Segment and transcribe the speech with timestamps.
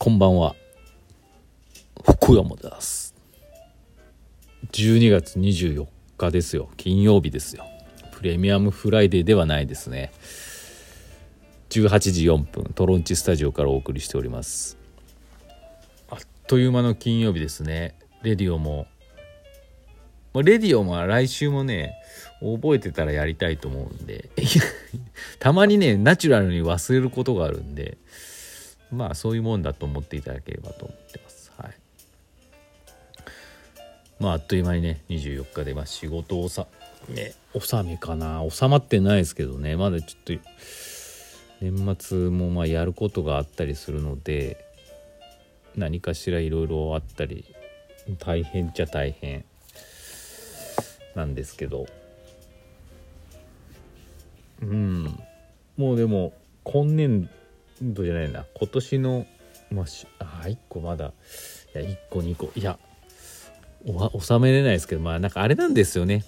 [0.00, 0.54] こんばんは。
[2.04, 3.16] 福山です。
[4.70, 6.68] 12月24日ですよ。
[6.76, 7.64] 金曜日ですよ。
[8.12, 10.12] プレミアムフライデーではないですね。
[11.70, 14.78] 18時4分トロンチスタジオからお送りしております。
[16.08, 17.96] あっという間の金曜日ですね。
[18.22, 18.86] レディオも。
[20.32, 21.96] レディオも来週もね
[22.40, 24.30] 覚えてたらやりたいと思うんで。
[25.40, 27.98] たまにねナチュラルに忘れることがあるんで。
[28.90, 31.52] まあそういうもんだと思っていただければと思ってます。
[31.56, 31.72] はい。
[34.20, 36.66] まああっという間にね24日で、まあ、仕事をさ
[37.08, 38.42] ね納めかな。
[38.48, 39.76] 収まってないですけどね。
[39.76, 40.32] まだちょっと
[41.60, 44.64] 年末もまあやることがあったりするので
[45.76, 47.44] 何かしらいろいろあったり
[48.18, 49.44] 大変っちゃ大変。
[51.18, 51.86] なんですけど。
[54.62, 55.20] うん。
[55.76, 57.28] もうでも今年
[57.82, 58.44] 度じゃないな。
[58.54, 59.26] 今年の
[59.70, 61.12] まあしあ1個まだ。
[61.74, 62.50] いや1個2個。
[62.54, 62.78] いや
[64.20, 66.24] 収めれないですけどまあなんかあれなんですよね。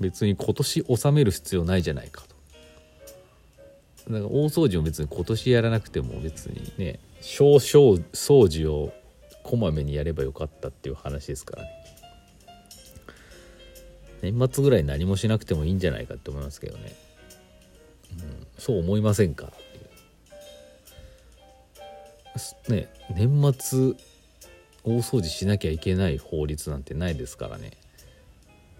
[0.00, 4.12] 別に今年収める必要ないじゃないかと。
[4.12, 8.92] だか大掃除も別に今年やらなくても別にね少々掃除を
[9.42, 11.70] こまめにやればよかったっていう話ですからね。
[14.22, 16.94] 年末ぐらい何もしなくてもいいんじゃないかって思いますけどね、
[18.18, 19.52] うん、そう思いませんか？
[22.68, 23.94] ね年末
[24.84, 27.72] 大掃除しなきゃいけない法律なんてないですからね。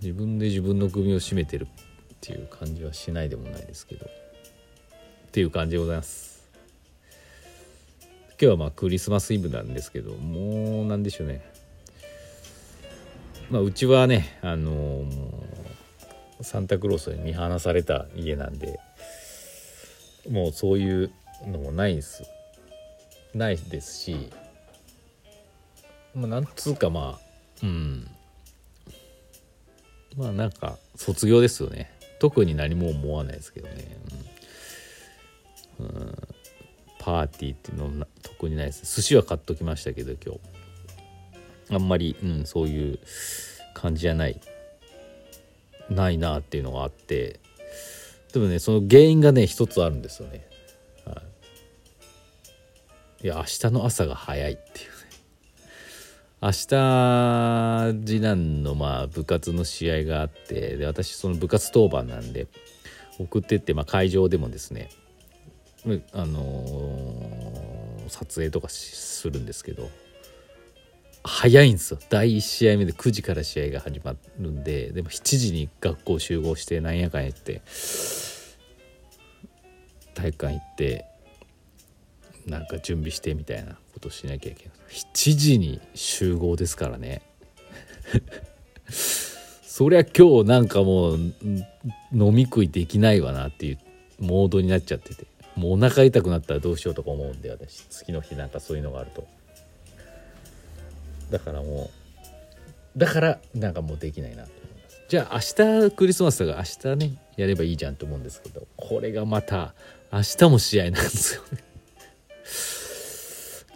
[0.00, 4.06] 自分で自分の首を絞めてるっていう感じはしないでもないですけど。
[4.06, 6.48] っていう感じでございます。
[8.30, 11.44] 今日はまあクリスマスイブなんですけどもう何でしょうね。
[13.50, 15.08] まあうちはねあのー、
[16.40, 18.80] サンタクロースに見放された家なんで
[20.30, 21.10] もうそういう
[21.46, 22.24] のもないんです
[23.34, 24.30] ないですし
[26.14, 27.30] まあなんつうかまあ
[27.62, 28.06] うん。
[30.16, 31.90] まあなんか卒業ですよね。
[32.18, 33.96] 特に何も思わないですけどね、
[35.78, 36.18] うん、うん。
[36.98, 38.96] パーティーっていうの特にないです。
[38.96, 40.40] 寿司は買っときましたけど今日。
[41.72, 42.98] あんまり、うん、そういう
[43.74, 44.40] 感じじゃない。
[45.88, 47.40] ないなっていうのがあって。
[48.32, 50.46] でもねその原因がね一つあるんですよね。
[53.22, 55.00] いや明日の朝が早いっていうね。
[56.42, 62.46] 明日次男のまあ部活の試合があってで私その部活当番なんで
[63.18, 64.88] 送ってって、まあ、会場でもですね
[66.14, 69.90] あのー、撮影とかするんですけど
[71.22, 72.00] 早いんですよ。
[72.08, 77.60] 第1試合目で9時から試合が始まるんででも7時に学校集合してなんやかんやって
[80.14, 81.09] 体育館行って
[82.50, 84.74] なんか準備してみたいなことしなきゃいけない。
[84.90, 87.22] 7時に集合ですからね。
[89.62, 91.18] そりゃ今日なんかもう
[92.12, 93.78] 飲み食いできないわなっていう
[94.18, 95.26] モードになっちゃってて。
[95.56, 97.82] もうお腹痛くなったらどうしようとか思うんで私。
[97.90, 99.26] 次の日なんかそういうのがあると。
[101.30, 101.90] だからも
[102.94, 105.02] うだからなんかもうできないなと思います。
[105.08, 109.74] じゃあ明日クリスマスだから明日ねやればいいじゃんと思うんですけどこれがまた
[110.12, 111.69] 明日も試合なんですよね。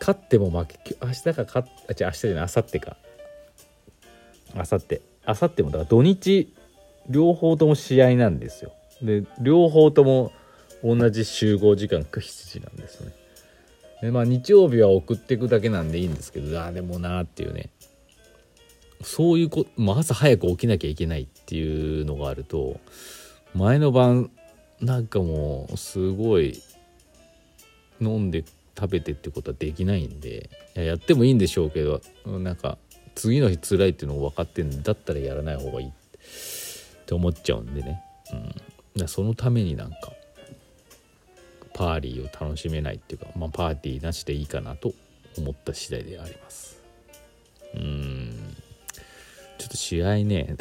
[0.01, 2.97] 勝っても負け明日か勝あ違う明日じゃない明後日か。
[4.55, 5.01] 明後日。
[5.27, 6.55] 明後日もだから土日
[7.09, 8.73] 両方とも試合なんですよ。
[9.03, 10.33] で両方とも
[10.83, 13.13] 同じ集合時間が7時なんですよね。
[14.03, 17.71] でまあ日曜日は送っていくだけなんでいいんですけどああでもなーっていうね。
[19.03, 22.81] そういうこ、ま、朝早く起きなきゃいけないっていうのがあると
[23.55, 24.31] 前の晩
[24.81, 26.63] なんかもうすごい
[28.01, 28.45] 飲んで
[28.77, 32.79] 食べてってことはできないんでややってもいいんでしょうけどなんか
[33.15, 35.93] 次の日辛いっていうのを分かってんだったらやらない方がいいっ
[37.07, 38.03] て思っちゃうんでね、
[38.97, 39.97] うん、そのためになんか
[41.73, 44.93] パーリーを楽しめないっていうか、まあ、パーティーなしでいいかなと
[45.37, 46.81] 思った次第であります。
[47.75, 48.57] うん。
[49.59, 50.57] ちょっと試合ね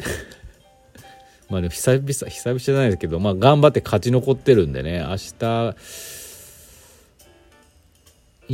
[1.50, 5.76] まあでも久々久々じゃないですけどまあ頑張って勝ち残ってるんでね明日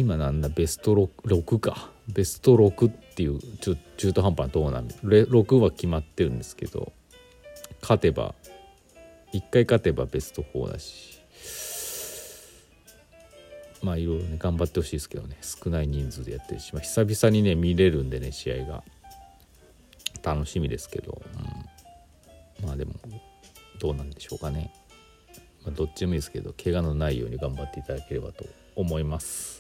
[0.01, 1.91] 今なんだベスト 6, 6か。
[2.09, 4.95] ベスト6っていうちょ中途半端なとこなんで。
[4.95, 6.93] 6は決まってるんですけど
[7.83, 8.35] 勝てば
[9.33, 11.21] 1回勝てばベスト4だし。
[13.83, 15.37] まあいろいろね頑張ってほしいですけどね。
[15.43, 18.83] 少ない人数でやってるし、まあ、久々にね見れるんでね試合が。
[20.23, 21.23] 楽しみですけど、
[22.61, 22.93] うん、まあでも
[23.79, 24.71] どうなんでしょうかね、
[25.65, 28.45] まあ、どっちでもいいですけど怪我のないように頑張っていただければと
[28.77, 29.60] 思います。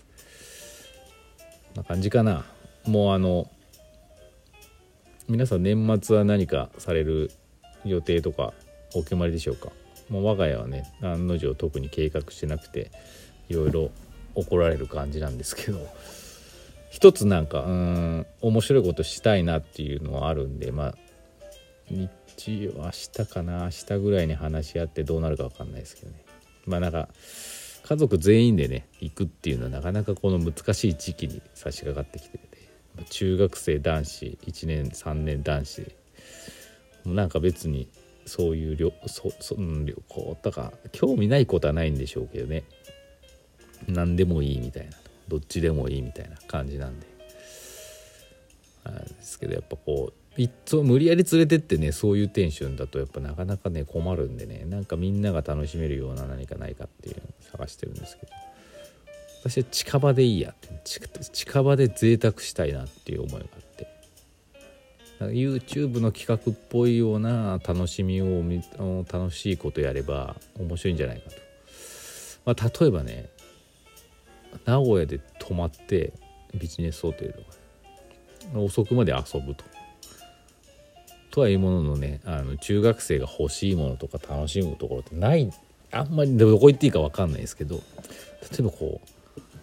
[1.74, 2.44] な感じかな。
[2.86, 3.50] もうあの
[5.28, 7.30] 皆さん年末は何かされる
[7.84, 8.52] 予定とか
[8.94, 9.70] お決まりでしょうか？
[10.08, 12.90] もう我が家はね案の定特に計画してなくて
[13.48, 13.90] いろいろ
[14.34, 15.86] 怒られる感じなんですけど。
[16.92, 20.94] 一つなんかうん面白いことしたいなっていうのはあるんでまあ
[21.88, 23.62] 日曜明日かな？
[23.62, 26.24] 明日ぐらいに話し合ってどうなるか分かんないですけどね。
[26.66, 27.08] まあなんか
[27.82, 32.48] 家族全員でね行くっていうのはなかなかこの難しい時期に差し掛かってきてて
[33.10, 35.94] 中学生男子1年3年男子
[37.04, 37.88] なんか別に
[38.26, 42.64] そういう旅そそ、旅行とか興味ないことはないんでしょうけどね。
[43.88, 44.96] 何でもいいみたいな
[45.26, 47.06] どっちでもいいみたいな感じなんで。
[48.84, 50.50] あですけどやっぱこういっ
[50.82, 58.32] 無理やり連れてってねそういうテンションだとやっぱなかなかね困るんでねなんかみんなが楽しめるような何かないかっていうのを探してるんですけど。
[59.42, 60.68] 私は近場でいいやって
[61.32, 63.86] 近場で贅沢したいなっていう思いがあって。
[65.20, 68.42] YouTube の企画っぽいような楽しみを
[69.10, 71.36] 楽しいことやれば面白いんじゃないかと、
[72.46, 73.28] まあ、例えばね
[74.64, 76.14] 名古屋で泊まって
[76.54, 79.64] ビジネスホテルとか遅くまで遊ぶと。
[81.30, 85.50] とはいうもののねあの中学生が欲しいものとか楽しむところってない
[85.92, 87.82] あんまりどこ行っていいか分かんないですけど例
[88.60, 89.08] えばこう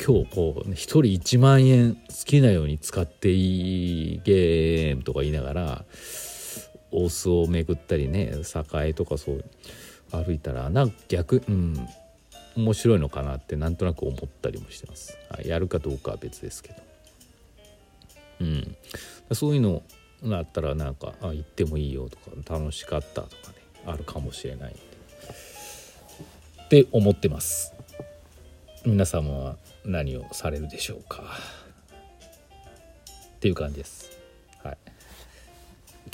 [0.03, 5.85] 今日こう1人1万円好きなように使っていいゲームとか言いながら
[6.91, 8.31] 大須を巡ったりね
[8.73, 9.43] 栄とかそう
[10.11, 11.87] 歩いたらなんか逆うん
[12.55, 16.87] 面白いのかなってなんとなく思ったりもしてます、はい、やるかどうかは別ですけど。
[18.41, 18.75] うん。
[19.33, 19.83] そういうの
[20.23, 23.55] があったらなんかあ行ってもいいよとか楽しかったとかね
[23.85, 27.73] あるかもしれないって思ってます。
[28.85, 31.23] 皆様は何をされるでしょうか？
[33.35, 34.11] っていう感じです。
[34.63, 34.77] はい。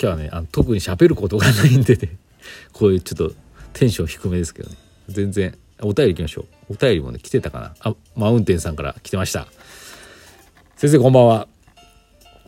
[0.00, 2.16] 日はねあの特に喋ることがないんでね
[2.72, 3.32] こういうちょっと
[3.72, 4.76] テンション低めですけどね。
[5.08, 6.74] 全然お便り行きましょう。
[6.74, 7.74] お便りもね来てたかな？
[7.80, 9.48] あマウンテンさんから来てました。
[10.76, 11.48] 先生こんばんは。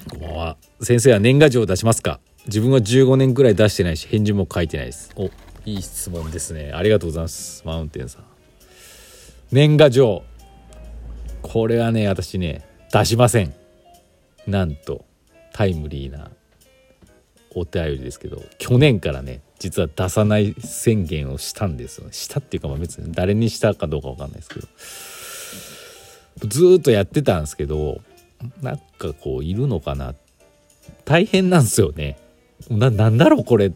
[0.09, 0.57] こんばんは。
[0.81, 2.21] 先生は年賀状を出しますか？
[2.47, 5.11] 自分は15年くらい出してないし返事も書いてないです。
[5.17, 5.25] お
[5.65, 6.71] いい質問ですね。
[6.73, 7.63] ありがとうございます。
[7.67, 8.25] マウンテンさん。
[9.51, 10.23] 年賀状。
[11.43, 13.53] これはね私ね出しません。
[14.47, 15.05] なんと
[15.53, 16.31] タイムリーな
[17.57, 24.69] お便りですけど去年からね実は出さない宣言をしたんですよしたっていうかまあ別に誰にしたかどうか分かんないですけど
[26.47, 28.03] ずっとやってたんですけど
[28.63, 30.15] なんかこういるのかな。
[31.05, 32.19] 大変なんですよね。
[32.71, 33.67] ななんだろうこれ。
[33.69, 33.73] い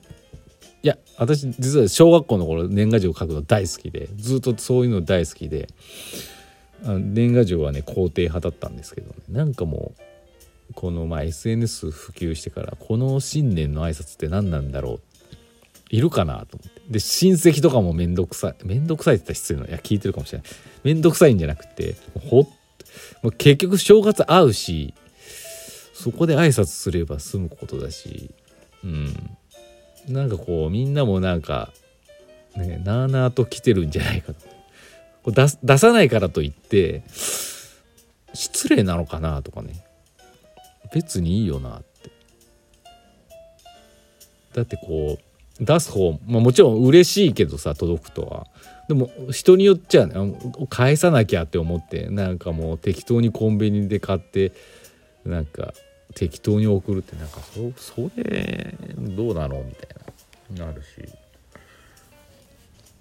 [0.87, 5.69] や私実は小学校の頃年賀状書くの大好きでずっとそういうの大好きで
[6.83, 9.17] 年賀状はね肯定派だったんですけどね。
[9.29, 9.93] なんかも
[10.71, 15.01] うこのまあ SNS 普及してからこの新年の挨拶って何なんだろう。
[15.91, 16.81] いるかなと思って。
[16.89, 18.55] で親戚とかも面倒くさい。
[18.65, 20.49] 面倒くさいって言ったら失礼ないや聞いてるかもしれない。
[20.85, 21.97] 面倒くさいんじゃなくて
[22.29, 22.49] ほっ
[23.23, 24.95] もう結局正月会うし
[25.93, 28.35] そこで挨拶すれば済むことだし
[28.83, 29.37] うん。
[30.09, 31.73] なんかこうみんなもなんか
[32.57, 35.31] ねなあなあと来てるんじゃないかと。
[35.31, 37.03] 出出さないからといって
[38.33, 39.85] 失礼なのかなとかね。
[40.93, 42.11] 別にいいよなって。
[44.55, 45.19] だってこ
[45.61, 48.47] う出す方、まあ、もちろん嬉しいけどさ届くとは。
[48.91, 50.15] でも人によっちゃ、ね、
[50.69, 54.51] 返さなきゃって思ってなんかもう適当にコンビニで買って
[55.25, 55.75] なんか
[56.17, 60.89] 適当に送るってなんかそそれどうなのみたいななるし。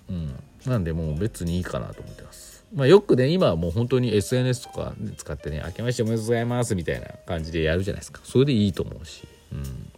[0.09, 0.35] うん。
[0.67, 2.63] なんでもう別にいいかなと思ってます。
[2.71, 8.21] まあ、よくね今はもう本当に SNS とか使ってね「明けましておめでとうございます」みたいな感じでやるじゃないですか。
[8.23, 9.27] それでいいと思うし。
[9.51, 9.91] うん。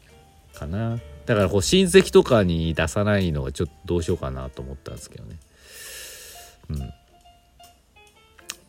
[0.53, 0.99] かな。
[1.25, 5.35] だからこう親戚とかに出さないのはちょっとどうしようかなと思ったんですけどね。
[6.71, 6.93] うん。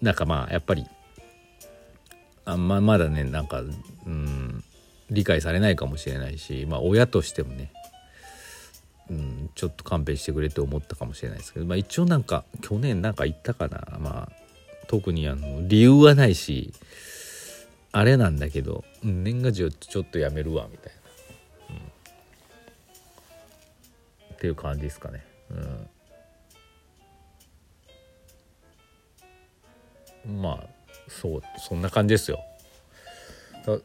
[0.02, 0.84] なんかまあやっぱり
[2.44, 4.64] あんままだねなんかうん
[5.10, 7.70] 理解されないかもしれないしまあ親としてもね
[9.10, 14.32] うん、ちょっと勘弁してくれって思ったかもしれないですけど、まあ、一応なんか去年なんか言ったかなまあ
[14.86, 16.72] 特にあの理由はないし
[17.92, 20.92] あれなんだけど、年賀状ちょっとやめるわみたい
[21.68, 21.76] な、
[24.30, 25.22] うん、っていう感じですかね。
[25.50, 25.86] うん。
[30.26, 30.68] まあ
[31.08, 32.40] そうそんな感じですよ。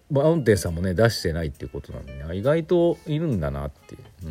[0.10, 4.28] マウンテンさんもね出してないっていうことなんでね意外といるんだなっていう、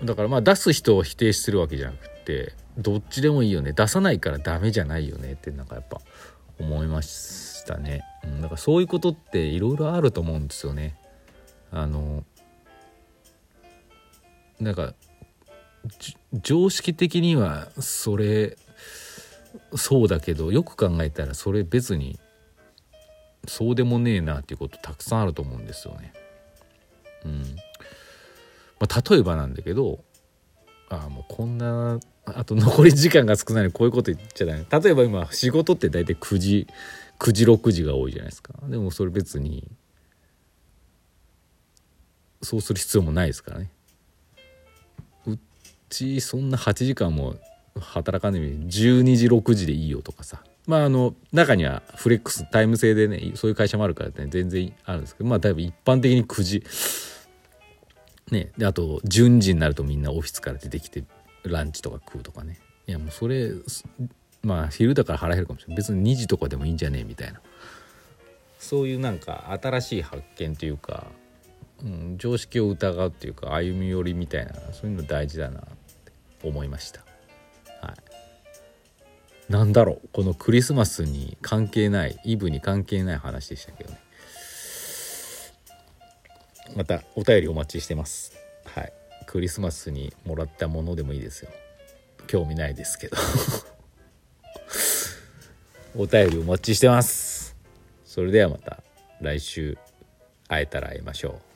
[0.00, 3.72] うん、だからまあ出す人を否定するわけじゃなくてどっちでもいいよね。
[3.72, 6.00] 出さないからダメじゃないよねってなんかやっぱ
[6.58, 10.96] 思いましたね、うん、だからそういうことっていろいろあると思うんですよね。
[11.70, 12.24] あの
[14.58, 14.94] なんか
[16.32, 18.56] 常識的にはそれ
[19.74, 22.18] そうだけどよく考えたらそれ別に
[23.46, 26.12] そうでもねえなっていうことたくさんあると思うんですよね。
[27.24, 27.56] うん。
[28.78, 30.04] まあ、例えばなんだけど
[30.88, 34.64] ああもうこんなあと残り時間が少ないのにこういうこと言っちゃダメ。
[34.70, 36.66] 例えば今仕事って大体9時
[37.18, 38.54] 9時6時が多いじゃないですか。
[38.68, 39.66] でもそれ別に
[42.42, 43.70] そうする必要もないですからね。
[45.26, 45.38] う
[45.88, 47.36] ちそんな8時間も
[47.80, 50.42] 働かんでみ12時6時でいいよとかさ。
[50.66, 55.28] まああの中にはフレックスタイム制でねそういう会社もあるからね全然あるんですけど。
[55.28, 56.62] まあだいぶ一般的に9時。
[58.30, 61.02] ねであと12時になるとみんなオフィスから出てきて
[61.42, 62.60] ランチとか食うとかね。
[62.86, 63.52] いやもうそれ
[64.42, 65.76] まあ昼だから腹減るかもしれない。
[65.76, 67.40] 別に2時とかでもいいんじゃねえみたいな。
[68.58, 71.06] そういうなんか新しい発見というか、
[71.82, 75.62] うん、常識を疑うっていうか歩み寄りみたいなそういうの大事だなっ
[76.04, 76.12] て
[76.46, 77.00] 思いました。
[79.50, 83.98] なんだろうこのクリスマスに関係ないイブに関係ない話でしたけどね。
[86.76, 88.32] またお便りお待ちしてます。
[88.64, 88.92] はい。
[89.26, 91.50] クリスマスにもらったものでもいいですよ。
[92.28, 93.16] 興味ないですけど。
[95.98, 97.56] お便りお待ちしてます。
[98.04, 98.84] それではまた
[99.20, 99.76] 来週
[100.46, 101.49] 会えたら会いましょう。